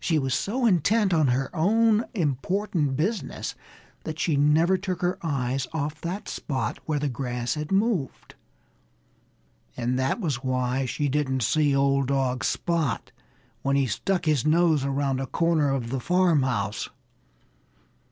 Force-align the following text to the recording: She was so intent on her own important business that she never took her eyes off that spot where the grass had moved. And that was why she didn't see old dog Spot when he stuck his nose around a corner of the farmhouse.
She 0.00 0.18
was 0.18 0.34
so 0.34 0.66
intent 0.66 1.14
on 1.14 1.28
her 1.28 1.54
own 1.54 2.06
important 2.14 2.96
business 2.96 3.54
that 4.02 4.18
she 4.18 4.36
never 4.36 4.76
took 4.76 5.02
her 5.02 5.18
eyes 5.22 5.68
off 5.72 6.00
that 6.00 6.28
spot 6.28 6.80
where 6.86 6.98
the 6.98 7.08
grass 7.08 7.54
had 7.54 7.70
moved. 7.70 8.34
And 9.76 9.96
that 10.00 10.18
was 10.20 10.42
why 10.42 10.84
she 10.84 11.08
didn't 11.08 11.44
see 11.44 11.76
old 11.76 12.08
dog 12.08 12.42
Spot 12.42 13.12
when 13.62 13.76
he 13.76 13.86
stuck 13.86 14.24
his 14.24 14.44
nose 14.44 14.84
around 14.84 15.20
a 15.20 15.28
corner 15.28 15.70
of 15.70 15.90
the 15.90 16.00
farmhouse. 16.00 16.88